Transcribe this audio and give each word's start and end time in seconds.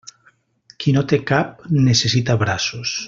Qui 0.85 0.93
no 0.95 1.03
té 1.11 1.19
cap 1.33 1.61
necessita 1.89 2.41
braços. 2.45 2.97